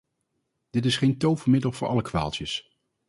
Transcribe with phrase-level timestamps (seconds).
[0.69, 2.71] Dit is geen tovermiddel voor alle kwaaltjes.